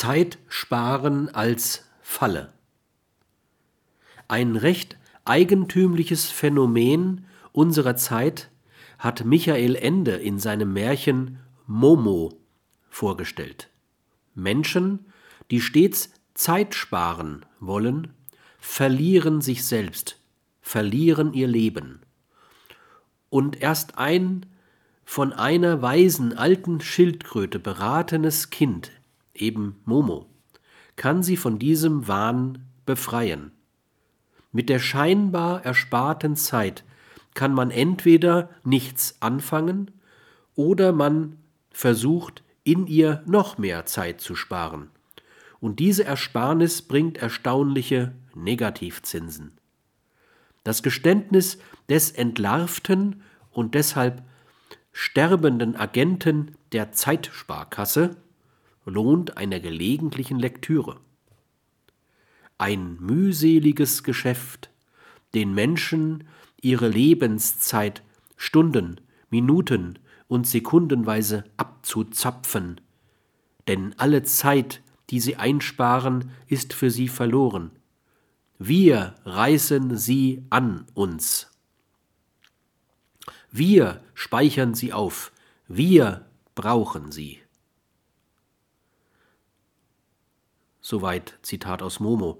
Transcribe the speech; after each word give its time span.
Zeit 0.00 0.38
sparen 0.48 1.28
als 1.28 1.84
Falle. 2.00 2.54
Ein 4.28 4.56
recht 4.56 4.96
eigentümliches 5.26 6.30
Phänomen 6.30 7.26
unserer 7.52 7.96
Zeit 7.96 8.48
hat 8.98 9.26
Michael 9.26 9.76
Ende 9.76 10.12
in 10.12 10.38
seinem 10.38 10.72
Märchen 10.72 11.38
Momo 11.66 12.32
vorgestellt. 12.88 13.68
Menschen, 14.34 15.04
die 15.50 15.60
stets 15.60 16.08
Zeit 16.32 16.74
sparen 16.74 17.44
wollen, 17.58 18.14
verlieren 18.58 19.42
sich 19.42 19.66
selbst, 19.66 20.18
verlieren 20.62 21.34
ihr 21.34 21.46
Leben. 21.46 22.00
Und 23.28 23.60
erst 23.60 23.98
ein 23.98 24.46
von 25.04 25.34
einer 25.34 25.82
weisen 25.82 26.32
alten 26.32 26.80
Schildkröte 26.80 27.58
beratenes 27.58 28.48
Kind, 28.48 28.92
eben 29.40 29.80
Momo, 29.84 30.26
kann 30.96 31.22
sie 31.22 31.36
von 31.36 31.58
diesem 31.58 32.08
Wahn 32.08 32.66
befreien. 32.86 33.52
Mit 34.52 34.68
der 34.68 34.78
scheinbar 34.78 35.64
ersparten 35.64 36.36
Zeit 36.36 36.84
kann 37.34 37.54
man 37.54 37.70
entweder 37.70 38.50
nichts 38.64 39.16
anfangen 39.20 39.90
oder 40.54 40.92
man 40.92 41.36
versucht, 41.70 42.42
in 42.64 42.86
ihr 42.86 43.22
noch 43.26 43.58
mehr 43.58 43.86
Zeit 43.86 44.20
zu 44.20 44.34
sparen. 44.34 44.90
Und 45.60 45.78
diese 45.78 46.04
Ersparnis 46.04 46.82
bringt 46.82 47.18
erstaunliche 47.18 48.12
Negativzinsen. 48.34 49.52
Das 50.64 50.82
Geständnis 50.82 51.58
des 51.88 52.10
entlarvten 52.10 53.22
und 53.50 53.74
deshalb 53.74 54.22
sterbenden 54.92 55.76
Agenten 55.76 56.56
der 56.72 56.92
Zeitsparkasse 56.92 58.16
lohnt 58.92 59.36
einer 59.36 59.60
gelegentlichen 59.60 60.38
Lektüre. 60.38 61.00
Ein 62.58 62.96
mühseliges 63.00 64.02
Geschäft, 64.02 64.70
den 65.34 65.54
Menschen 65.54 66.24
ihre 66.60 66.88
Lebenszeit 66.88 68.02
Stunden, 68.36 69.00
Minuten 69.30 69.98
und 70.28 70.46
Sekundenweise 70.46 71.44
abzuzapfen, 71.56 72.80
denn 73.68 73.94
alle 73.98 74.22
Zeit, 74.24 74.82
die 75.10 75.20
sie 75.20 75.36
einsparen, 75.36 76.30
ist 76.48 76.72
für 76.72 76.90
sie 76.90 77.08
verloren. 77.08 77.70
Wir 78.58 79.14
reißen 79.24 79.96
sie 79.96 80.44
an 80.50 80.86
uns. 80.94 81.50
Wir 83.50 84.02
speichern 84.14 84.74
sie 84.74 84.92
auf. 84.92 85.32
Wir 85.66 86.26
brauchen 86.54 87.10
sie. 87.10 87.40
Soweit 90.90 91.38
Zitat 91.42 91.82
aus 91.82 92.00
Momo. 92.00 92.38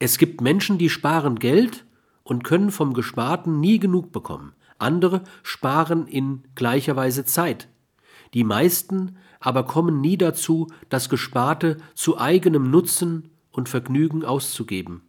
Es 0.00 0.18
gibt 0.18 0.40
Menschen, 0.40 0.76
die 0.76 0.90
sparen 0.90 1.38
Geld 1.38 1.84
und 2.24 2.42
können 2.42 2.72
vom 2.72 2.94
Gesparten 2.94 3.60
nie 3.60 3.78
genug 3.78 4.10
bekommen. 4.10 4.54
Andere 4.78 5.22
sparen 5.44 6.08
in 6.08 6.42
gleicher 6.56 6.96
Weise 6.96 7.24
Zeit. 7.24 7.68
Die 8.34 8.42
meisten 8.42 9.18
aber 9.38 9.66
kommen 9.66 10.00
nie 10.00 10.18
dazu, 10.18 10.66
das 10.88 11.08
Gesparte 11.08 11.76
zu 11.94 12.18
eigenem 12.18 12.72
Nutzen 12.72 13.30
und 13.52 13.68
Vergnügen 13.68 14.24
auszugeben. 14.24 15.02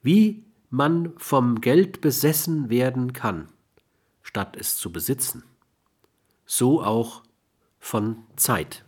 Wie 0.00 0.46
man 0.70 1.12
vom 1.18 1.60
Geld 1.60 2.00
besessen 2.00 2.70
werden 2.70 3.12
kann, 3.12 3.48
statt 4.22 4.56
es 4.58 4.78
zu 4.78 4.90
besitzen. 4.90 5.42
So 6.46 6.82
auch 6.82 7.22
von 7.78 8.16
Zeit. 8.36 8.82